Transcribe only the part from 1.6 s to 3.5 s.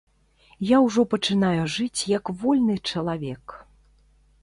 жыць як вольны чалавек.